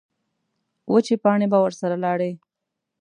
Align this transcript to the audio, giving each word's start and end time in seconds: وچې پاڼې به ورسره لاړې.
وچې 0.91 1.15
پاڼې 1.23 1.47
به 1.51 1.57
ورسره 1.63 1.95
لاړې. 2.03 2.31